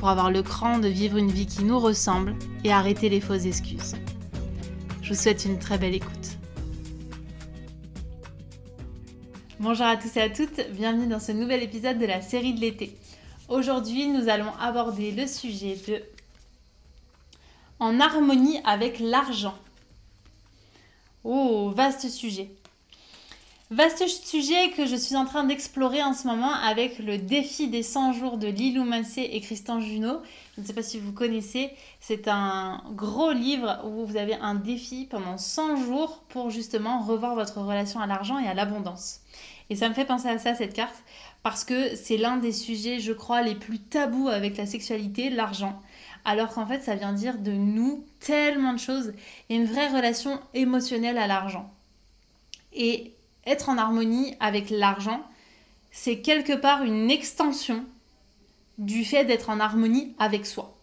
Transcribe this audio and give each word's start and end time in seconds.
pour 0.00 0.08
avoir 0.08 0.30
le 0.30 0.42
cran 0.42 0.78
de 0.78 0.88
vivre 0.88 1.18
une 1.18 1.30
vie 1.30 1.46
qui 1.46 1.62
nous 1.62 1.78
ressemble 1.78 2.34
et 2.64 2.72
arrêter 2.72 3.10
les 3.10 3.20
fausses 3.20 3.44
excuses. 3.44 3.96
Je 5.02 5.10
vous 5.10 5.20
souhaite 5.20 5.44
une 5.44 5.58
très 5.58 5.76
belle 5.76 5.94
écoute. 5.94 6.38
Bonjour 9.58 9.84
à 9.84 9.98
tous 9.98 10.16
et 10.16 10.22
à 10.22 10.30
toutes, 10.30 10.70
bienvenue 10.70 11.06
dans 11.06 11.20
ce 11.20 11.32
nouvel 11.32 11.62
épisode 11.62 11.98
de 11.98 12.06
la 12.06 12.22
série 12.22 12.54
de 12.54 12.60
l'été. 12.60 12.96
Aujourd'hui, 13.50 14.08
nous 14.08 14.30
allons 14.30 14.50
aborder 14.58 15.12
le 15.12 15.26
sujet 15.26 15.76
de 15.86 16.02
En 17.78 18.00
harmonie 18.00 18.58
avec 18.64 19.00
l'argent. 19.00 19.58
Oh, 21.24 21.72
vaste 21.76 22.08
sujet. 22.08 22.48
Vaste 23.72 24.08
sujet 24.08 24.70
que 24.70 24.84
je 24.84 24.96
suis 24.96 25.14
en 25.14 25.24
train 25.24 25.44
d'explorer 25.44 26.02
en 26.02 26.12
ce 26.12 26.26
moment 26.26 26.52
avec 26.52 26.98
le 26.98 27.18
défi 27.18 27.68
des 27.68 27.84
100 27.84 28.14
jours 28.14 28.36
de 28.36 28.48
Lilou 28.48 28.82
Massé 28.82 29.20
et 29.20 29.40
Christian 29.40 29.80
Junot. 29.80 30.22
Je 30.56 30.60
ne 30.60 30.66
sais 30.66 30.72
pas 30.72 30.82
si 30.82 30.98
vous 30.98 31.12
connaissez, 31.12 31.70
c'est 32.00 32.26
un 32.26 32.82
gros 32.96 33.30
livre 33.30 33.80
où 33.84 34.04
vous 34.04 34.16
avez 34.16 34.34
un 34.34 34.56
défi 34.56 35.06
pendant 35.08 35.38
100 35.38 35.84
jours 35.84 36.24
pour 36.30 36.50
justement 36.50 37.00
revoir 37.04 37.36
votre 37.36 37.60
relation 37.60 38.00
à 38.00 38.08
l'argent 38.08 38.40
et 38.40 38.48
à 38.48 38.54
l'abondance. 38.54 39.20
Et 39.70 39.76
ça 39.76 39.88
me 39.88 39.94
fait 39.94 40.04
penser 40.04 40.26
à 40.26 40.40
ça, 40.40 40.56
cette 40.56 40.74
carte, 40.74 41.04
parce 41.44 41.62
que 41.62 41.94
c'est 41.94 42.16
l'un 42.16 42.38
des 42.38 42.52
sujets, 42.52 42.98
je 42.98 43.12
crois, 43.12 43.40
les 43.42 43.54
plus 43.54 43.78
tabous 43.78 44.26
avec 44.26 44.56
la 44.56 44.66
sexualité, 44.66 45.30
l'argent. 45.30 45.80
Alors 46.24 46.52
qu'en 46.52 46.66
fait, 46.66 46.82
ça 46.82 46.96
vient 46.96 47.12
dire 47.12 47.38
de 47.38 47.52
nous 47.52 48.04
tellement 48.18 48.72
de 48.72 48.80
choses 48.80 49.12
et 49.48 49.54
une 49.54 49.66
vraie 49.66 49.94
relation 49.94 50.40
émotionnelle 50.54 51.18
à 51.18 51.28
l'argent. 51.28 51.72
Et 52.72 53.12
être 53.46 53.68
en 53.68 53.78
harmonie 53.78 54.34
avec 54.40 54.70
l'argent, 54.70 55.20
c'est 55.90 56.20
quelque 56.20 56.52
part 56.52 56.82
une 56.82 57.10
extension 57.10 57.84
du 58.78 59.04
fait 59.04 59.24
d'être 59.24 59.50
en 59.50 59.60
harmonie 59.60 60.14
avec 60.18 60.46
soi. 60.46 60.76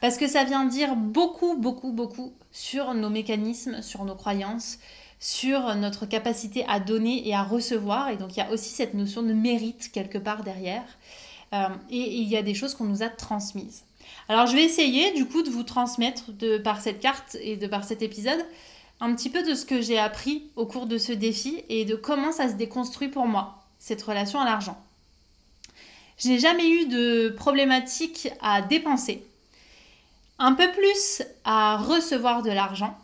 Parce 0.00 0.16
que 0.16 0.28
ça 0.28 0.44
vient 0.44 0.64
dire 0.64 0.94
beaucoup, 0.94 1.56
beaucoup, 1.56 1.92
beaucoup 1.92 2.32
sur 2.52 2.94
nos 2.94 3.10
mécanismes, 3.10 3.82
sur 3.82 4.04
nos 4.04 4.14
croyances, 4.14 4.78
sur 5.18 5.74
notre 5.74 6.06
capacité 6.06 6.64
à 6.68 6.78
donner 6.78 7.26
et 7.26 7.34
à 7.34 7.42
recevoir. 7.42 8.10
Et 8.10 8.16
donc 8.16 8.36
il 8.36 8.38
y 8.38 8.42
a 8.42 8.50
aussi 8.50 8.70
cette 8.70 8.94
notion 8.94 9.22
de 9.22 9.32
mérite 9.32 9.90
quelque 9.92 10.18
part 10.18 10.44
derrière. 10.44 10.84
Euh, 11.52 11.68
et, 11.90 12.16
il 12.16 12.28
y 12.28 12.36
a 12.36 12.42
des 12.42 12.54
choses 12.54 12.74
qu'on 12.74 12.84
nous 12.84 13.02
a 13.02 13.08
transmises. 13.08 13.84
Alors 14.28 14.46
je 14.46 14.54
vais 14.54 14.62
essayer 14.62 15.12
du 15.12 15.26
coup 15.26 15.42
de 15.42 15.50
vous 15.50 15.64
transmettre 15.64 16.32
de 16.32 16.58
par 16.58 16.80
cette 16.80 17.00
carte 17.00 17.36
et 17.40 17.56
de 17.56 17.66
par 17.66 17.84
cet 17.84 18.02
épisode 18.02 18.44
un 19.00 19.14
petit 19.14 19.30
peu 19.30 19.42
de 19.42 19.54
ce 19.54 19.64
que 19.64 19.80
j'ai 19.80 19.98
appris 19.98 20.50
au 20.56 20.66
cours 20.66 20.86
de 20.86 20.98
ce 20.98 21.12
défi 21.12 21.62
et 21.68 21.84
de 21.84 21.94
comment 21.94 22.32
ça 22.32 22.48
se 22.48 22.54
déconstruit 22.54 23.08
pour 23.08 23.26
moi, 23.26 23.64
cette 23.78 24.02
relation 24.02 24.40
à 24.40 24.44
l'argent. 24.44 24.80
Je 26.18 26.28
n'ai 26.28 26.38
jamais 26.38 26.68
eu 26.68 26.86
de 26.86 27.28
problématique 27.28 28.28
à 28.42 28.60
dépenser, 28.60 29.24
un 30.40 30.52
peu 30.52 30.70
plus 30.72 31.22
à 31.44 31.76
recevoir 31.76 32.42
de 32.42 32.50
l'argent, 32.50 32.98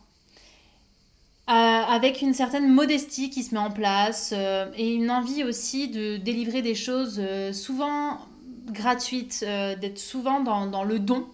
euh, 1.49 1.53
avec 1.53 2.23
une 2.23 2.35
certaine 2.35 2.69
modestie 2.69 3.31
qui 3.31 3.45
se 3.45 3.55
met 3.55 3.61
en 3.61 3.71
place 3.71 4.33
euh, 4.35 4.67
et 4.77 4.95
une 4.95 5.11
envie 5.11 5.45
aussi 5.45 5.89
de 5.89 6.17
délivrer 6.17 6.63
des 6.63 6.75
choses 6.75 7.21
euh, 7.21 7.53
souvent 7.53 8.19
gratuites, 8.67 9.45
d'être 9.45 9.99
souvent 9.99 10.41
dans 10.41 10.85
le 10.85 10.99
don 10.99 11.27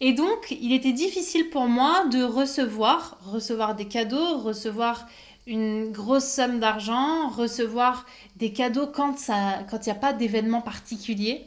et 0.00 0.12
donc, 0.12 0.56
il 0.60 0.72
était 0.72 0.92
difficile 0.92 1.50
pour 1.50 1.66
moi 1.66 2.04
de 2.06 2.22
recevoir, 2.22 3.18
recevoir 3.24 3.74
des 3.74 3.86
cadeaux, 3.86 4.38
recevoir 4.38 5.08
une 5.46 5.90
grosse 5.90 6.26
somme 6.26 6.60
d'argent, 6.60 7.30
recevoir 7.30 8.06
des 8.36 8.52
cadeaux 8.52 8.86
quand 8.86 9.16
il 9.28 9.66
quand 9.68 9.86
n'y 9.86 9.92
a 9.92 9.96
pas 9.96 10.12
d'événement 10.12 10.60
particulier. 10.60 11.46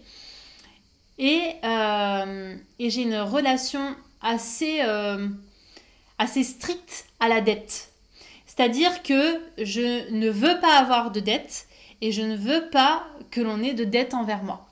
Et, 1.17 1.41
euh, 1.63 2.55
j'ai 2.79 3.03
une 3.03 3.19
relation 3.19 3.95
assez, 4.21 4.81
euh, 4.81 5.27
assez 6.17 6.43
stricte 6.43 7.05
à 7.19 7.29
la 7.29 7.41
dette. 7.41 7.91
C'est-à-dire 8.47 9.01
que 9.03 9.39
je 9.59 10.11
ne 10.11 10.29
veux 10.29 10.59
pas 10.59 10.77
avoir 10.77 11.11
de 11.11 11.19
dette 11.19 11.67
et 12.01 12.11
je 12.11 12.21
ne 12.21 12.35
veux 12.35 12.69
pas 12.69 13.05
que 13.29 13.39
l'on 13.39 13.63
ait 13.63 13.73
de 13.73 13.85
dette 13.85 14.13
envers 14.13 14.43
moi. 14.43 14.67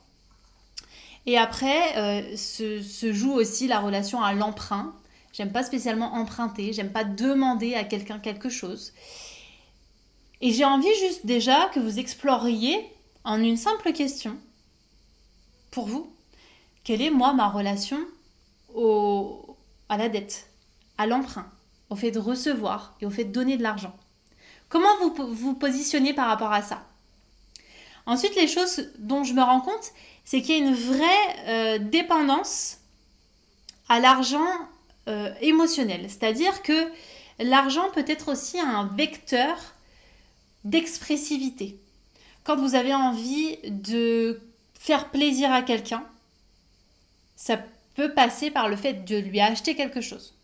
Et 1.26 1.38
après, 1.38 1.98
euh, 1.98 2.36
se, 2.36 3.14
joue 3.14 3.34
aussi 3.34 3.68
la 3.68 3.80
relation 3.80 4.22
à 4.22 4.34
l'emprunt. 4.34 4.94
J'aime 5.34 5.52
pas 5.52 5.64
spécialement 5.64 6.14
emprunter, 6.14 6.74
j'aime 6.74 6.92
pas 6.92 7.04
demander 7.04 7.76
à 7.76 7.84
quelqu'un 7.84 8.20
quelque 8.20 8.50
chose. 8.50 8.94
Et 10.42 10.52
j'ai 10.52 10.66
envie 10.66 10.88
juste 11.00 11.26
déjà 11.26 11.70
que 11.74 11.80
vous 11.80 12.00
exploriez 12.00 12.78
en 13.24 13.42
une 13.42 13.58
simple 13.58 13.92
question, 13.94 14.38
pour 15.72 15.86
vous, 15.86 16.12
quelle 16.84 17.02
est 17.02 17.12
moi 17.12 17.34
ma 17.34 17.48
relation 17.48 18.00
au, 18.74 19.56
à 19.88 19.98
la 19.98 20.10
dette, 20.10 20.50
à 20.98 21.06
l'emprunt, 21.06 21.52
au 21.90 21.96
fait 21.96 22.12
de 22.12 22.20
recevoir 22.20 22.96
et 23.02 23.06
au 23.06 23.12
fait 23.12 23.26
de 23.26 23.32
donner 23.32 23.58
de 23.58 23.64
l'argent? 23.64 23.96
Comment 24.68 24.98
vous 25.02 25.34
vous 25.34 25.54
positionnez 25.54 26.14
par 26.14 26.28
rapport 26.28 26.52
à 26.52 26.62
ça? 26.62 26.89
Ensuite, 28.06 28.36
les 28.36 28.48
choses 28.48 28.90
dont 28.98 29.24
je 29.24 29.34
me 29.34 29.42
rends 29.42 29.62
compte, 29.62 29.92
c'est 30.26 30.42
qu'il 30.42 30.58
y 30.58 30.62
a 30.62 30.68
une 30.68 30.76
vraie 30.76 31.36
euh, 31.48 31.78
dépendance 31.80 32.78
à 33.88 34.00
l'argent 34.00 34.48
euh, 35.08 35.34
émotionnel. 35.42 36.06
C'est-à-dire 36.08 36.62
que 36.62 36.88
l'argent 37.40 37.90
peut 37.94 38.06
être 38.08 38.32
aussi 38.32 38.60
un 38.60 38.86
vecteur 38.96 39.58
d'expressivité. 40.64 41.80
Quand 42.44 42.58
vous 42.58 42.76
avez 42.76 42.94
envie 42.94 43.58
de 43.64 44.40
faire 44.80 45.10
plaisir 45.10 45.52
à 45.52 45.62
quelqu'un, 45.62 46.04
ça 47.36 47.60
peut 47.96 48.14
passer 48.14 48.52
par 48.52 48.70
le 48.70 48.76
fait 48.76 49.06
de 49.06 49.18
lui 49.18 49.40
acheter 49.40 49.76
quelque 49.76 50.02
chose. 50.02 50.36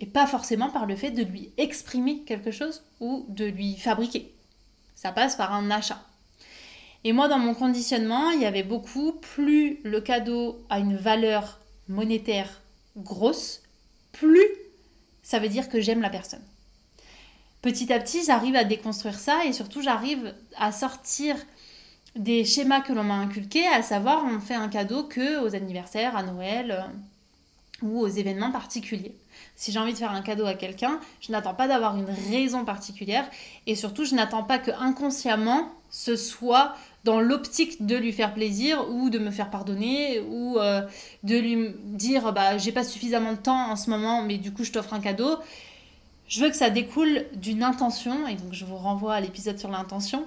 Et 0.00 0.06
pas 0.06 0.26
forcément 0.26 0.70
par 0.70 0.86
le 0.86 0.94
fait 0.94 1.10
de 1.10 1.22
lui 1.22 1.50
exprimer 1.56 2.20
quelque 2.20 2.52
chose 2.52 2.84
ou 3.00 3.26
de 3.28 3.46
lui 3.46 3.76
fabriquer. 3.76 4.32
Ça 4.98 5.12
passe 5.12 5.36
par 5.36 5.54
un 5.54 5.70
achat. 5.70 6.02
Et 7.04 7.12
moi, 7.12 7.28
dans 7.28 7.38
mon 7.38 7.54
conditionnement, 7.54 8.32
il 8.32 8.40
y 8.40 8.46
avait 8.46 8.64
beaucoup, 8.64 9.12
plus 9.12 9.78
le 9.84 10.00
cadeau 10.00 10.60
a 10.70 10.80
une 10.80 10.96
valeur 10.96 11.60
monétaire 11.86 12.60
grosse, 12.96 13.62
plus 14.10 14.44
ça 15.22 15.38
veut 15.38 15.48
dire 15.48 15.68
que 15.68 15.80
j'aime 15.80 16.02
la 16.02 16.10
personne. 16.10 16.42
Petit 17.62 17.92
à 17.92 18.00
petit, 18.00 18.24
j'arrive 18.24 18.56
à 18.56 18.64
déconstruire 18.64 19.20
ça 19.20 19.44
et 19.44 19.52
surtout, 19.52 19.82
j'arrive 19.82 20.34
à 20.56 20.72
sortir 20.72 21.36
des 22.16 22.44
schémas 22.44 22.80
que 22.80 22.92
l'on 22.92 23.04
m'a 23.04 23.18
inculqués, 23.18 23.68
à 23.68 23.82
savoir, 23.82 24.24
on 24.24 24.40
fait 24.40 24.56
un 24.56 24.68
cadeau 24.68 25.04
que 25.04 25.40
aux 25.44 25.54
anniversaires, 25.54 26.16
à 26.16 26.24
Noël 26.24 26.72
euh, 26.72 27.86
ou 27.86 28.00
aux 28.00 28.08
événements 28.08 28.50
particuliers. 28.50 29.14
Si 29.56 29.72
j'ai 29.72 29.78
envie 29.78 29.92
de 29.92 29.98
faire 29.98 30.12
un 30.12 30.22
cadeau 30.22 30.46
à 30.46 30.54
quelqu'un, 30.54 31.00
je 31.20 31.32
n'attends 31.32 31.54
pas 31.54 31.68
d'avoir 31.68 31.96
une 31.96 32.10
raison 32.30 32.64
particulière 32.64 33.28
et 33.66 33.74
surtout, 33.74 34.04
je 34.04 34.14
n'attends 34.14 34.42
pas 34.42 34.58
que 34.58 34.70
inconsciemment 34.70 35.72
ce 35.90 36.16
soit 36.16 36.74
dans 37.04 37.20
l'optique 37.20 37.86
de 37.86 37.96
lui 37.96 38.12
faire 38.12 38.34
plaisir 38.34 38.90
ou 38.90 39.10
de 39.10 39.18
me 39.18 39.30
faire 39.30 39.50
pardonner 39.50 40.20
ou 40.20 40.58
euh, 40.58 40.82
de 41.22 41.36
lui 41.36 41.70
dire 41.84 42.32
bah 42.32 42.58
j'ai 42.58 42.72
pas 42.72 42.84
suffisamment 42.84 43.32
de 43.32 43.38
temps 43.38 43.70
en 43.70 43.76
ce 43.76 43.88
moment 43.88 44.22
mais 44.22 44.36
du 44.36 44.52
coup 44.52 44.64
je 44.64 44.72
t'offre 44.72 44.92
un 44.94 45.00
cadeau. 45.00 45.38
Je 46.28 46.42
veux 46.42 46.50
que 46.50 46.56
ça 46.56 46.68
découle 46.68 47.24
d'une 47.34 47.62
intention 47.62 48.26
et 48.28 48.34
donc 48.34 48.52
je 48.52 48.66
vous 48.66 48.76
renvoie 48.76 49.14
à 49.14 49.20
l'épisode 49.20 49.58
sur 49.58 49.70
l'intention 49.70 50.26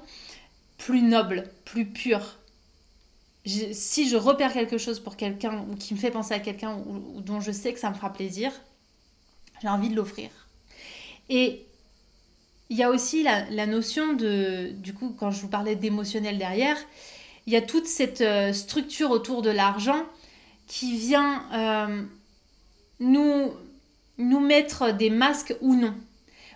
plus 0.77 1.03
noble, 1.03 1.47
plus 1.63 1.86
pure. 1.86 2.39
si 3.45 4.09
je 4.09 4.15
repère 4.15 4.51
quelque 4.51 4.80
chose 4.80 5.00
pour 5.00 5.15
quelqu'un 5.15 5.63
ou 5.69 5.75
qui 5.75 5.94
me 5.94 6.00
fait 6.00 6.09
penser 6.09 6.33
à 6.33 6.39
quelqu'un 6.39 6.75
ou 6.88 7.21
dont 7.21 7.39
je 7.39 7.51
sais 7.51 7.71
que 7.71 7.80
ça 7.80 7.91
me 7.91 7.95
fera 7.95 8.12
plaisir, 8.12 8.51
j'ai 9.62 9.68
envie 9.68 9.90
de 9.90 9.96
l'offrir. 9.96 10.30
Et 11.30 11.66
il 12.69 12.78
y 12.78 12.84
a 12.84 12.90
aussi 12.90 13.24
la, 13.24 13.66
notion 13.66 14.13
de, 14.13 14.72
du 14.72 14.94
coup, 14.94 15.16
quand 15.18 15.31
je 15.31 15.42
vous 15.42 15.48
parlais 15.48 15.75
d'émotionnel 15.75 16.38
derrière, 16.38 16.78
il 17.48 17.54
y 17.54 17.56
a 17.56 17.62
toute 17.62 17.86
cette 17.86 18.22
euh, 18.22 18.54
structure 18.54 19.12
autour 19.12 19.42
de 19.42 19.50
l'argent 19.50 20.06
qui 20.68 20.96
vient 20.96 21.44
euh, 21.54 22.04
nous, 23.00 23.52
nous 24.18 24.40
mettre 24.40 24.94
des 24.94 25.10
masques 25.10 25.56
ou 25.62 25.75
non. 25.75 25.94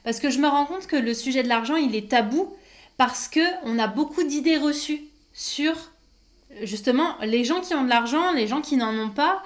Parce 0.03 0.19
que 0.19 0.29
je 0.29 0.39
me 0.39 0.47
rends 0.47 0.65
compte 0.65 0.87
que 0.87 0.95
le 0.95 1.13
sujet 1.13 1.43
de 1.43 1.49
l'argent, 1.49 1.75
il 1.75 1.95
est 1.95 2.09
tabou 2.09 2.53
parce 2.97 3.27
qu'on 3.27 3.79
a 3.79 3.87
beaucoup 3.87 4.23
d'idées 4.23 4.57
reçues 4.57 5.01
sur 5.33 5.75
justement, 6.61 7.15
les 7.21 7.43
gens 7.43 7.61
qui 7.61 7.73
ont 7.73 7.83
de 7.83 7.89
l'argent, 7.89 8.31
les 8.31 8.47
gens 8.47 8.61
qui 8.61 8.77
n'en 8.77 8.97
ont 8.97 9.09
pas, 9.09 9.43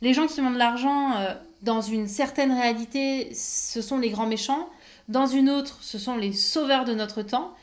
les 0.00 0.14
gens 0.14 0.26
qui 0.26 0.40
ont 0.40 0.50
de 0.50 0.58
l'argent 0.58 1.16
euh, 1.16 1.34
dans 1.62 1.80
une 1.80 2.06
certaine 2.06 2.52
réalité, 2.52 3.32
ce 3.34 3.82
sont 3.82 3.98
les 3.98 4.10
grands 4.10 4.26
méchants. 4.26 4.68
Dans 5.08 5.26
une 5.26 5.50
autre, 5.50 5.78
ce 5.80 5.98
sont 5.98 6.16
les 6.16 6.32
sauveurs 6.32 6.84
de 6.84 6.94
notre 6.94 7.22
temps. 7.22 7.54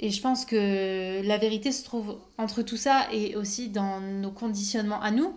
Et 0.00 0.10
je 0.10 0.20
pense 0.20 0.44
que 0.44 1.22
la 1.24 1.38
vérité 1.38 1.72
se 1.72 1.82
trouve 1.84 2.18
entre 2.36 2.62
tout 2.62 2.76
ça 2.76 3.08
et 3.12 3.34
aussi 3.34 3.68
dans 3.68 4.00
nos 4.00 4.30
conditionnements 4.30 5.00
à 5.00 5.10
nous. 5.10 5.34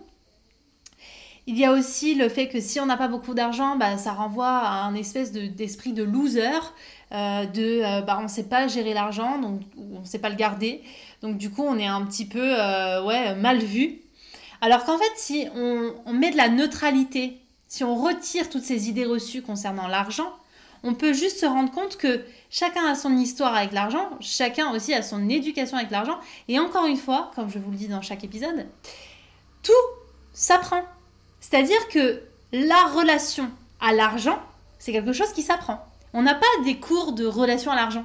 Il 1.48 1.58
y 1.58 1.64
a 1.64 1.72
aussi 1.72 2.14
le 2.14 2.28
fait 2.28 2.48
que 2.48 2.60
si 2.60 2.78
on 2.78 2.86
n'a 2.86 2.96
pas 2.96 3.08
beaucoup 3.08 3.34
d'argent, 3.34 3.74
bah, 3.74 3.98
ça 3.98 4.12
renvoie 4.12 4.46
à 4.46 4.84
un 4.84 4.94
espèce 4.94 5.32
d'esprit 5.32 5.92
de, 5.92 6.04
loser, 6.04 6.48
euh, 7.12 7.46
de 7.46 7.82
euh, 7.82 8.00
bah, 8.02 8.18
on 8.20 8.24
ne 8.24 8.28
sait 8.28 8.44
pas 8.44 8.68
gérer 8.68 8.94
l'argent, 8.94 9.40
on 9.76 10.00
ne 10.00 10.04
sait 10.04 10.20
pas 10.20 10.28
le 10.28 10.36
garder. 10.36 10.82
Donc 11.20 11.38
du 11.38 11.50
coup, 11.50 11.64
on 11.64 11.76
est 11.78 11.86
un 11.86 12.02
petit 12.02 12.26
peu 12.26 12.60
euh, 12.60 13.02
ouais, 13.02 13.34
mal 13.34 13.58
vu. 13.58 14.02
Alors 14.60 14.84
qu'en 14.84 14.96
fait, 14.96 15.12
si 15.16 15.48
on 15.56 16.12
met 16.12 16.30
de 16.30 16.36
la 16.36 16.48
neutralité, 16.48 17.41
si 17.72 17.84
on 17.84 17.96
retire 17.96 18.50
toutes 18.50 18.64
ces 18.64 18.90
idées 18.90 19.06
reçues 19.06 19.40
concernant 19.40 19.88
l'argent, 19.88 20.30
on 20.82 20.92
peut 20.92 21.14
juste 21.14 21.38
se 21.38 21.46
rendre 21.46 21.70
compte 21.70 21.96
que 21.96 22.22
chacun 22.50 22.84
a 22.84 22.94
son 22.94 23.16
histoire 23.16 23.54
avec 23.54 23.72
l'argent, 23.72 24.10
chacun 24.20 24.74
aussi 24.74 24.92
a 24.92 25.00
son 25.00 25.26
éducation 25.30 25.78
avec 25.78 25.90
l'argent. 25.90 26.18
Et 26.48 26.58
encore 26.58 26.84
une 26.84 26.98
fois, 26.98 27.30
comme 27.34 27.48
je 27.48 27.58
vous 27.58 27.70
le 27.70 27.78
dis 27.78 27.88
dans 27.88 28.02
chaque 28.02 28.24
épisode, 28.24 28.66
tout 29.62 29.72
s'apprend. 30.34 30.82
C'est-à-dire 31.40 31.88
que 31.88 32.20
la 32.52 32.88
relation 32.94 33.50
à 33.80 33.94
l'argent, 33.94 34.38
c'est 34.78 34.92
quelque 34.92 35.14
chose 35.14 35.32
qui 35.32 35.40
s'apprend. 35.40 35.82
On 36.12 36.20
n'a 36.20 36.34
pas 36.34 36.44
des 36.66 36.76
cours 36.76 37.14
de 37.14 37.24
relation 37.24 37.72
à 37.72 37.74
l'argent. 37.74 38.04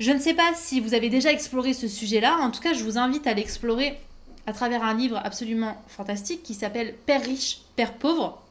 Je 0.00 0.10
ne 0.10 0.18
sais 0.18 0.34
pas 0.34 0.52
si 0.56 0.80
vous 0.80 0.94
avez 0.94 1.10
déjà 1.10 1.30
exploré 1.30 1.74
ce 1.74 1.86
sujet-là. 1.86 2.38
En 2.40 2.50
tout 2.50 2.60
cas, 2.60 2.72
je 2.72 2.82
vous 2.82 2.98
invite 2.98 3.28
à 3.28 3.34
l'explorer 3.34 4.00
à 4.46 4.52
travers 4.52 4.82
un 4.82 4.94
livre 4.94 5.20
absolument 5.22 5.76
fantastique 5.88 6.42
qui 6.42 6.54
s'appelle 6.54 6.94
Père 7.06 7.22
riche, 7.22 7.60
Père 7.76 7.94
pauvre. 7.94 8.42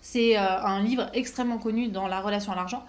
C'est 0.00 0.36
euh, 0.36 0.62
un 0.62 0.82
livre 0.82 1.08
extrêmement 1.14 1.58
connu 1.58 1.88
dans 1.88 2.06
la 2.06 2.20
relation 2.20 2.52
à 2.52 2.56
l'argent 2.56 2.84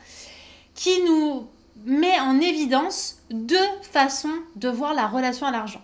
qui 0.73 1.01
nous 1.03 1.47
met 1.85 2.19
en 2.19 2.39
évidence 2.39 3.19
deux 3.31 3.57
façons 3.81 4.33
de 4.55 4.69
voir 4.69 4.93
la 4.93 5.07
relation 5.07 5.47
à 5.47 5.51
l'argent. 5.51 5.81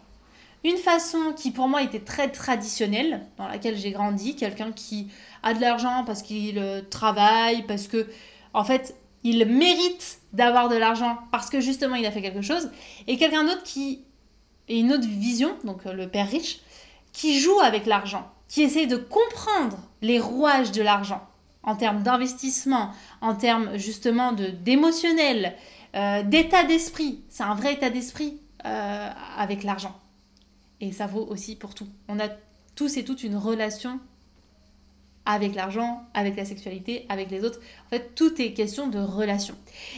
Une 0.63 0.77
façon 0.77 1.33
qui 1.35 1.51
pour 1.51 1.67
moi 1.67 1.81
était 1.81 2.01
très 2.01 2.29
traditionnelle, 2.29 3.25
dans 3.37 3.47
laquelle 3.47 3.77
j'ai 3.77 3.91
grandi, 3.91 4.35
quelqu'un 4.35 4.71
qui 4.71 5.07
a 5.41 5.53
de 5.53 5.61
l'argent 5.61 6.03
parce 6.05 6.21
qu'il 6.21 6.59
euh, 6.59 6.81
travaille, 6.89 7.63
parce 7.65 7.87
que 7.87 8.07
en 8.53 8.63
fait 8.63 8.95
il 9.23 9.45
mérite 9.45 10.19
d'avoir 10.33 10.69
de 10.69 10.75
l'argent 10.75 11.17
parce 11.31 11.49
que 11.49 11.61
justement 11.61 11.95
il 11.95 12.05
a 12.05 12.11
fait 12.11 12.21
quelque 12.21 12.41
chose, 12.41 12.69
et 13.07 13.17
quelqu'un 13.17 13.43
d'autre 13.43 13.63
qui 13.63 14.01
est 14.71 14.79
une 14.79 14.93
autre 14.93 15.07
vision, 15.07 15.55
donc 15.63 15.85
euh, 15.85 15.93
le 15.93 16.07
père 16.07 16.29
riche, 16.29 16.59
qui 17.13 17.39
joue 17.39 17.59
avec 17.59 17.85
l'argent, 17.85 18.29
qui 18.47 18.61
essaie 18.61 18.87
de 18.87 18.97
comprendre 18.97 19.77
les 20.01 20.19
rouages 20.19 20.71
de 20.71 20.81
l'argent 20.81 21.21
en 21.63 21.75
termes 21.75 22.01
d'investissement, 22.01 22.91
en 23.21 23.35
termes 23.35 23.77
justement 23.77 24.31
de 24.31 24.47
d'émotionnel, 24.47 25.55
euh, 25.95 26.23
d'état 26.23 26.63
d'esprit. 26.63 27.21
C'est 27.29 27.43
un 27.43 27.53
vrai 27.53 27.73
état 27.73 27.89
d'esprit 27.89 28.39
euh, 28.65 29.09
avec 29.37 29.63
l'argent. 29.63 29.95
Et 30.79 30.91
ça 30.91 31.05
vaut 31.05 31.25
aussi 31.29 31.55
pour 31.55 31.75
tout. 31.75 31.87
On 32.07 32.19
a 32.19 32.29
tous 32.75 32.97
et 32.97 33.03
toutes 33.03 33.23
une 33.23 33.35
relation 33.35 33.99
avec 35.25 35.53
l'argent, 35.53 36.03
avec 36.13 36.35
la 36.35 36.45
sexualité, 36.45 37.05
avec 37.09 37.29
les 37.29 37.43
autres. 37.43 37.59
En 37.85 37.89
fait, 37.89 38.15
tout 38.15 38.41
est 38.41 38.53
question 38.53 38.87
de 38.87 38.99
relation. 38.99 39.55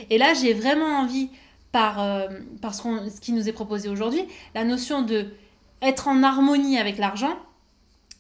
Et 0.10 0.18
là, 0.18 0.34
j'ai 0.34 0.54
vraiment 0.54 1.00
envie, 1.00 1.30
par, 1.74 2.00
euh, 2.02 2.28
ce, 2.62 3.20
qui 3.20 3.34
nous 3.34 3.50
est 3.50 3.52
proposé 3.52 3.90
aujourd'hui, 3.90 4.24
la 4.54 4.64
notion 4.64 5.02
de 5.02 5.26
être 5.82 6.08
en 6.08 6.22
harmonie 6.24 6.78
avec 6.78 7.00
l'argent, 7.00 7.36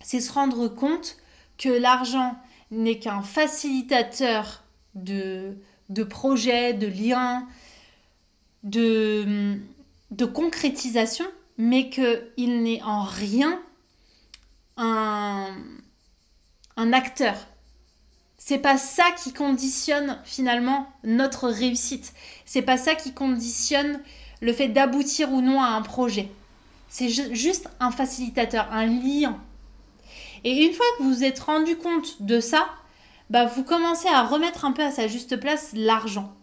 c'est 0.02 0.20
se 0.20 0.34
rendre 0.34 0.68
compte 0.68 1.18
que 1.58 1.70
l'argent 1.70 2.36
n'est 2.72 2.98
qu'un 2.98 3.22
facilitateur 3.22 4.64
de, 4.96 5.56
de 5.90 6.04
projets, 6.04 6.74
de 6.74 6.88
liens, 6.88 7.48
de, 8.64 9.60
de 10.10 10.26
concrétisation, 10.26 11.26
mais 11.60 11.92
qu'il 11.92 12.64
n'est 12.64 12.82
en 12.82 13.04
rien 13.04 13.62
un, 14.78 15.56
un 16.76 16.92
acteur. 16.92 17.36
C'est 18.46 18.58
pas 18.58 18.78
ça 18.78 19.06
qui 19.24 19.32
conditionne 19.32 20.20
finalement 20.26 20.90
notre 21.06 21.48
réussite. 21.48 22.12
C'est 22.44 22.62
pas 22.62 22.76
ça 22.76 22.94
qui 22.94 23.14
conditionne 23.14 24.02
le 24.42 24.52
fait 24.52 24.68
d'aboutir 24.68 25.32
ou 25.32 25.40
non 25.40 25.62
à 25.62 25.68
un 25.68 25.82
projet. 25.82 26.30
C'est 26.90 27.08
juste 27.08 27.70
un 27.80 27.90
facilitateur, 27.90 28.68
un 28.74 28.86
lien. 28.86 29.40
Et 30.44 30.66
une 30.66 30.74
fois 30.74 30.86
que 30.98 31.04
vous 31.04 31.14
vous 31.14 31.24
êtes 31.24 31.40
rendu 31.40 31.78
compte 31.78 32.22
de 32.22 32.42
ça, 32.42 32.68
bah 33.30 33.46
vous 33.46 33.64
commencez 33.64 34.10
à 34.10 34.24
remettre 34.24 34.66
un 34.66 34.74
peu 34.74 34.84
à 34.84 34.92
sa 34.92 35.08
juste 35.08 35.38
place 35.38 35.72
l'argent. 35.74 36.34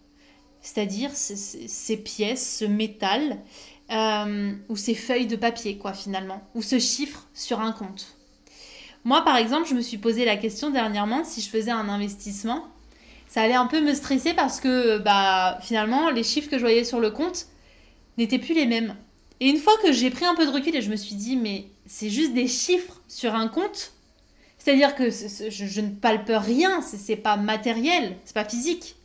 C'est-à-dire 0.62 1.10
ces 1.12 1.96
pièces, 1.98 2.60
ce 2.60 2.64
métal, 2.64 3.36
euh, 3.90 4.54
ou 4.70 4.76
ces 4.76 4.94
feuilles 4.94 5.26
de 5.26 5.36
papier, 5.36 5.76
quoi, 5.76 5.92
finalement, 5.92 6.48
ou 6.54 6.62
ce 6.62 6.78
chiffre 6.78 7.28
sur 7.34 7.60
un 7.60 7.72
compte. 7.72 8.19
Moi, 9.04 9.22
par 9.24 9.36
exemple, 9.36 9.68
je 9.68 9.74
me 9.74 9.80
suis 9.80 9.98
posé 9.98 10.24
la 10.24 10.36
question 10.36 10.70
dernièrement 10.70 11.24
si 11.24 11.40
je 11.40 11.48
faisais 11.48 11.70
un 11.70 11.88
investissement. 11.88 12.66
Ça 13.28 13.42
allait 13.42 13.54
un 13.54 13.66
peu 13.66 13.80
me 13.80 13.94
stresser 13.94 14.34
parce 14.34 14.60
que, 14.60 14.98
bah, 14.98 15.58
finalement, 15.62 16.10
les 16.10 16.24
chiffres 16.24 16.50
que 16.50 16.56
je 16.56 16.62
voyais 16.62 16.84
sur 16.84 17.00
le 17.00 17.10
compte 17.10 17.46
n'étaient 18.18 18.38
plus 18.38 18.54
les 18.54 18.66
mêmes. 18.66 18.96
Et 19.40 19.48
une 19.48 19.56
fois 19.56 19.72
que 19.82 19.92
j'ai 19.92 20.10
pris 20.10 20.26
un 20.26 20.34
peu 20.34 20.44
de 20.44 20.50
recul 20.50 20.76
et 20.76 20.82
je 20.82 20.90
me 20.90 20.96
suis 20.96 21.14
dit, 21.14 21.36
mais 21.36 21.66
c'est 21.86 22.10
juste 22.10 22.34
des 22.34 22.46
chiffres 22.46 23.00
sur 23.08 23.34
un 23.34 23.48
compte. 23.48 23.92
C'est-à-dire 24.58 24.94
que 24.94 25.08
je, 25.10 25.80
ne 25.80 25.88
palpe 25.88 26.30
rien, 26.30 26.82
c'est 26.82 27.16
pas 27.16 27.36
matériel, 27.36 28.16
c'est 28.26 28.34
pas 28.34 28.44
physique. 28.44 28.96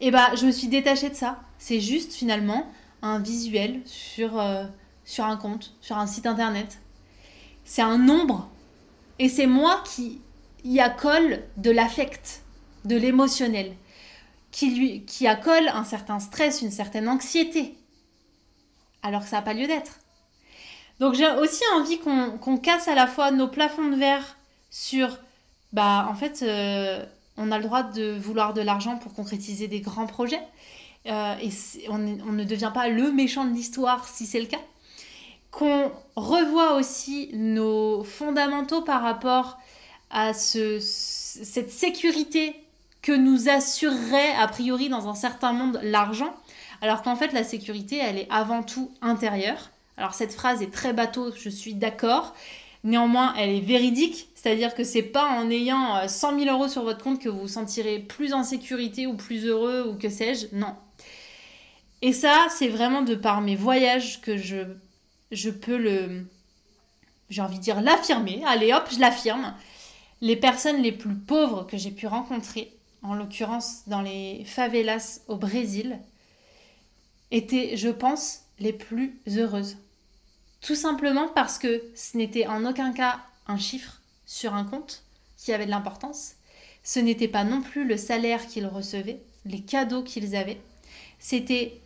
Et 0.00 0.10
bah, 0.10 0.34
je 0.34 0.44
me 0.44 0.52
suis 0.52 0.68
détachée 0.68 1.08
de 1.08 1.14
ça. 1.14 1.40
C'est 1.58 1.80
juste 1.80 2.12
finalement 2.12 2.66
un 3.00 3.20
visuel 3.20 3.80
sur, 3.86 4.38
euh, 4.38 4.64
sur 5.04 5.24
un 5.24 5.38
compte, 5.38 5.74
sur 5.80 5.96
un 5.96 6.06
site 6.06 6.26
internet 6.26 6.78
c'est 7.64 7.82
un 7.82 7.98
nombre. 7.98 8.48
Et 9.18 9.28
c'est 9.28 9.46
moi 9.46 9.82
qui 9.84 10.20
y 10.64 10.80
accole 10.80 11.42
de 11.56 11.70
l'affect, 11.70 12.42
de 12.84 12.96
l'émotionnel, 12.96 13.74
qui, 14.50 14.74
lui, 14.74 15.04
qui 15.04 15.26
accole 15.26 15.68
un 15.68 15.84
certain 15.84 16.20
stress, 16.20 16.62
une 16.62 16.70
certaine 16.70 17.08
anxiété, 17.08 17.74
alors 19.02 19.22
que 19.22 19.28
ça 19.28 19.36
n'a 19.36 19.42
pas 19.42 19.54
lieu 19.54 19.66
d'être. 19.66 19.98
Donc 21.00 21.14
j'ai 21.14 21.28
aussi 21.30 21.62
envie 21.74 21.98
qu'on 21.98 22.56
casse 22.58 22.86
à 22.86 22.94
la 22.94 23.06
fois 23.06 23.30
nos 23.30 23.48
plafonds 23.48 23.88
de 23.88 23.96
verre 23.96 24.36
sur, 24.70 25.18
bah 25.72 26.06
en 26.08 26.14
fait, 26.14 26.42
euh, 26.42 27.04
on 27.36 27.50
a 27.50 27.58
le 27.58 27.64
droit 27.64 27.82
de 27.82 28.12
vouloir 28.12 28.54
de 28.54 28.60
l'argent 28.60 28.96
pour 28.98 29.14
concrétiser 29.14 29.68
des 29.68 29.80
grands 29.80 30.06
projets. 30.06 30.42
Euh, 31.06 31.34
et 31.42 31.50
on, 31.88 31.94
on, 32.28 32.32
ne 32.32 32.44
devient 32.44 32.70
pas 32.72 32.88
le 32.88 33.10
méchant 33.10 33.44
de 33.44 33.52
l'histoire 33.52 34.06
si 34.08 34.24
c'est 34.24 34.38
le 34.38 34.46
cas 34.46 34.60
qu'on 35.52 35.92
revoit 36.16 36.74
aussi 36.74 37.30
nos 37.34 38.02
fondamentaux 38.02 38.82
par 38.82 39.02
rapport 39.02 39.58
à 40.10 40.34
ce, 40.34 40.78
cette 40.80 41.70
sécurité 41.70 42.56
que 43.02 43.12
nous 43.12 43.48
assurerait 43.48 44.34
a 44.40 44.48
priori 44.48 44.88
dans 44.88 45.08
un 45.08 45.14
certain 45.14 45.52
monde 45.52 45.78
l'argent, 45.82 46.34
alors 46.80 47.02
qu'en 47.02 47.16
fait 47.16 47.32
la 47.32 47.44
sécurité 47.44 47.98
elle 47.98 48.18
est 48.18 48.28
avant 48.30 48.62
tout 48.62 48.90
intérieure. 49.02 49.70
Alors 49.96 50.14
cette 50.14 50.32
phrase 50.32 50.62
est 50.62 50.72
très 50.72 50.92
bateau, 50.92 51.32
je 51.36 51.50
suis 51.50 51.74
d'accord. 51.74 52.34
Néanmoins, 52.84 53.32
elle 53.38 53.50
est 53.50 53.60
véridique, 53.60 54.28
c'est-à-dire 54.34 54.74
que 54.74 54.82
c'est 54.82 55.02
pas 55.02 55.28
en 55.28 55.48
ayant 55.50 56.08
100 56.08 56.32
euh, 56.32 56.44
000 56.44 56.56
euros 56.56 56.66
sur 56.66 56.82
votre 56.82 57.04
compte 57.04 57.20
que 57.20 57.28
vous 57.28 57.42
vous 57.42 57.48
sentirez 57.48 58.00
plus 58.00 58.32
en 58.32 58.42
sécurité 58.42 59.06
ou 59.06 59.14
plus 59.14 59.46
heureux 59.46 59.88
ou 59.88 59.96
que 59.96 60.08
sais-je. 60.08 60.46
Non. 60.52 60.74
Et 62.00 62.12
ça, 62.12 62.46
c'est 62.50 62.66
vraiment 62.66 63.02
de 63.02 63.14
par 63.14 63.40
mes 63.40 63.54
voyages 63.54 64.20
que 64.20 64.36
je 64.36 64.64
je 65.32 65.50
peux 65.50 65.76
le, 65.76 66.26
j'ai 67.30 67.42
envie 67.42 67.58
de 67.58 67.62
dire 67.62 67.80
l'affirmer. 67.80 68.42
Allez 68.46 68.72
hop, 68.72 68.88
je 68.92 69.00
l'affirme. 69.00 69.54
Les 70.20 70.36
personnes 70.36 70.82
les 70.82 70.92
plus 70.92 71.16
pauvres 71.16 71.66
que 71.66 71.76
j'ai 71.76 71.90
pu 71.90 72.06
rencontrer, 72.06 72.72
en 73.02 73.14
l'occurrence 73.14 73.82
dans 73.88 74.02
les 74.02 74.44
favelas 74.44 75.20
au 75.26 75.36
Brésil, 75.36 75.98
étaient, 77.32 77.76
je 77.76 77.88
pense, 77.88 78.42
les 78.60 78.72
plus 78.72 79.20
heureuses. 79.26 79.78
Tout 80.60 80.76
simplement 80.76 81.26
parce 81.28 81.58
que 81.58 81.82
ce 81.96 82.16
n'était 82.16 82.46
en 82.46 82.64
aucun 82.64 82.92
cas 82.92 83.18
un 83.48 83.58
chiffre 83.58 84.00
sur 84.26 84.54
un 84.54 84.64
compte 84.64 85.02
qui 85.36 85.52
avait 85.52 85.66
de 85.66 85.70
l'importance. 85.70 86.34
Ce 86.84 87.00
n'était 87.00 87.26
pas 87.26 87.42
non 87.42 87.62
plus 87.62 87.84
le 87.84 87.96
salaire 87.96 88.46
qu'ils 88.46 88.66
recevaient, 88.66 89.20
les 89.44 89.60
cadeaux 89.60 90.02
qu'ils 90.02 90.36
avaient. 90.36 90.60
C'était 91.18 91.80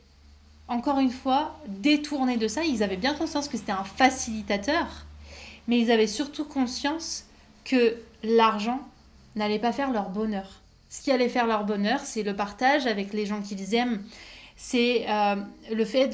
encore 0.69 0.99
une 0.99 1.11
fois, 1.11 1.57
détournés 1.69 2.37
de 2.37 2.49
ça. 2.49 2.65
Ils 2.65 2.83
avaient 2.83 2.97
bien 2.97 3.15
conscience 3.15 3.49
que 3.49 3.57
c'était 3.57 3.73
un 3.73 3.85
facilitateur, 3.85 5.07
mais 5.69 5.79
ils 5.79 5.91
avaient 5.91 6.07
surtout 6.07 6.45
conscience 6.45 7.25
que 7.65 7.97
l'argent 8.23 8.81
n'allait 9.35 9.59
pas 9.59 9.73
faire 9.73 9.93
leur 9.93 10.09
bonheur. 10.11 10.61
Ce 10.89 11.03
qui 11.03 11.11
allait 11.11 11.29
faire 11.29 11.47
leur 11.47 11.65
bonheur, 11.65 12.01
c'est 12.01 12.23
le 12.23 12.35
partage 12.35 12.87
avec 12.87 13.13
les 13.13 13.27
gens 13.27 13.43
qu'ils 13.43 13.75
aiment, 13.75 14.03
c'est 14.57 15.05
euh, 15.09 15.37
le 15.71 15.85
fait 15.85 16.09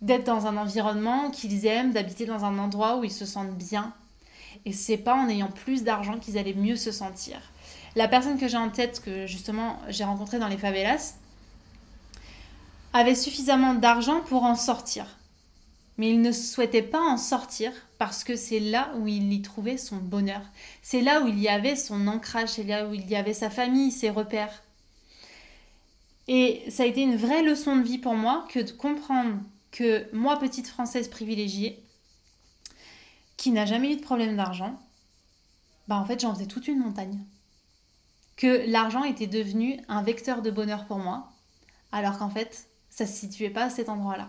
d'être 0.00 0.24
dans 0.24 0.46
un 0.46 0.56
environnement 0.56 1.30
qu'ils 1.30 1.66
aiment, 1.66 1.92
d'habiter 1.92 2.24
dans 2.24 2.44
un 2.44 2.58
endroit 2.58 2.96
où 2.96 3.04
ils 3.04 3.12
se 3.12 3.26
sentent 3.26 3.56
bien. 3.56 3.92
Et 4.64 4.72
c'est 4.72 4.96
pas 4.96 5.14
en 5.14 5.28
ayant 5.28 5.48
plus 5.48 5.84
d'argent 5.84 6.18
qu'ils 6.18 6.38
allaient 6.38 6.54
mieux 6.54 6.76
se 6.76 6.92
sentir. 6.92 7.36
La 7.94 8.08
personne 8.08 8.38
que 8.38 8.48
j'ai 8.48 8.56
en 8.56 8.70
tête, 8.70 9.02
que 9.04 9.26
justement 9.26 9.78
j'ai 9.88 10.04
rencontrée 10.04 10.38
dans 10.38 10.48
les 10.48 10.56
favelas, 10.56 11.14
avait 12.92 13.14
suffisamment 13.14 13.74
d'argent 13.74 14.20
pour 14.20 14.44
en 14.44 14.54
sortir. 14.54 15.06
Mais 15.98 16.10
il 16.10 16.22
ne 16.22 16.32
souhaitait 16.32 16.82
pas 16.82 17.00
en 17.00 17.16
sortir 17.16 17.72
parce 17.98 18.24
que 18.24 18.36
c'est 18.36 18.60
là 18.60 18.92
où 18.96 19.06
il 19.06 19.32
y 19.32 19.42
trouvait 19.42 19.76
son 19.76 19.96
bonheur. 19.96 20.42
C'est 20.82 21.02
là 21.02 21.22
où 21.22 21.28
il 21.28 21.38
y 21.38 21.48
avait 21.48 21.76
son 21.76 22.06
ancrage, 22.06 22.48
c'est 22.50 22.64
là 22.64 22.86
où 22.86 22.94
il 22.94 23.08
y 23.08 23.16
avait 23.16 23.34
sa 23.34 23.50
famille, 23.50 23.92
ses 23.92 24.10
repères. 24.10 24.62
Et 26.28 26.62
ça 26.70 26.84
a 26.84 26.86
été 26.86 27.02
une 27.02 27.16
vraie 27.16 27.42
leçon 27.42 27.76
de 27.76 27.82
vie 27.82 27.98
pour 27.98 28.14
moi 28.14 28.46
que 28.48 28.60
de 28.60 28.70
comprendre 28.70 29.38
que 29.70 30.06
moi, 30.14 30.38
petite 30.38 30.68
française 30.68 31.08
privilégiée, 31.08 31.82
qui 33.36 33.50
n'a 33.50 33.66
jamais 33.66 33.92
eu 33.92 33.96
de 33.96 34.02
problème 34.02 34.36
d'argent, 34.36 34.78
bah 35.88 35.96
en 35.96 36.04
fait 36.04 36.20
j'en 36.20 36.34
faisais 36.34 36.46
toute 36.46 36.68
une 36.68 36.78
montagne. 36.78 37.18
Que 38.36 38.70
l'argent 38.70 39.04
était 39.04 39.26
devenu 39.26 39.80
un 39.88 40.02
vecteur 40.02 40.42
de 40.42 40.50
bonheur 40.50 40.86
pour 40.86 40.98
moi, 40.98 41.32
alors 41.90 42.18
qu'en 42.18 42.30
fait 42.30 42.66
ça 42.92 43.04
ne 43.04 43.08
se 43.08 43.16
situait 43.16 43.50
pas 43.50 43.64
à 43.64 43.70
cet 43.70 43.88
endroit-là. 43.88 44.28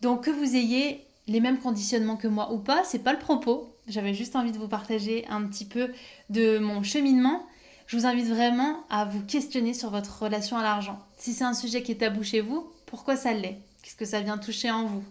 Donc 0.00 0.24
que 0.24 0.30
vous 0.30 0.56
ayez 0.56 1.04
les 1.26 1.40
mêmes 1.40 1.58
conditionnements 1.58 2.16
que 2.16 2.28
moi 2.28 2.52
ou 2.52 2.58
pas, 2.58 2.82
c'est 2.84 2.98
pas 2.98 3.12
le 3.12 3.18
propos. 3.18 3.74
J'avais 3.86 4.14
juste 4.14 4.36
envie 4.36 4.52
de 4.52 4.58
vous 4.58 4.68
partager 4.68 5.26
un 5.28 5.46
petit 5.46 5.66
peu 5.66 5.92
de 6.30 6.58
mon 6.58 6.82
cheminement. 6.82 7.46
Je 7.86 7.98
vous 7.98 8.06
invite 8.06 8.28
vraiment 8.28 8.84
à 8.88 9.04
vous 9.04 9.22
questionner 9.22 9.74
sur 9.74 9.90
votre 9.90 10.22
relation 10.22 10.56
à 10.56 10.62
l'argent. 10.62 10.98
Si 11.18 11.34
c'est 11.34 11.44
un 11.44 11.52
sujet 11.52 11.82
qui 11.82 11.92
est 11.92 11.96
tabou 11.96 12.22
chez 12.22 12.40
vous, 12.40 12.66
pourquoi 12.86 13.16
ça 13.16 13.34
l'est? 13.34 13.60
Qu'est-ce 13.82 13.96
que 13.96 14.06
ça 14.06 14.20
vient 14.20 14.38
toucher 14.38 14.70
en 14.70 14.86
vous? 14.86 15.04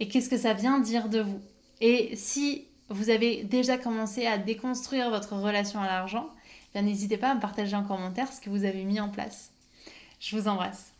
Et 0.00 0.08
qu'est-ce 0.08 0.30
que 0.30 0.38
ça 0.38 0.54
vient 0.54 0.78
dire 0.78 1.10
de 1.10 1.20
vous? 1.20 1.40
Et 1.82 2.16
si 2.16 2.64
vous 2.88 3.10
avez 3.10 3.44
déjà 3.44 3.76
commencé 3.76 4.26
à 4.26 4.38
déconstruire 4.38 5.10
votre 5.10 5.36
relation 5.36 5.80
à 5.80 5.86
l'argent, 5.86 6.30
n'hésitez 6.74 7.18
pas 7.18 7.30
à 7.30 7.34
me 7.34 7.40
partager 7.40 7.76
en 7.76 7.84
commentaire 7.84 8.32
ce 8.32 8.40
que 8.40 8.48
vous 8.48 8.64
avez 8.64 8.84
mis 8.84 9.00
en 9.00 9.10
place. 9.10 9.50
Je 10.28 10.34
vous 10.34 10.48
embrasse. 10.48 10.95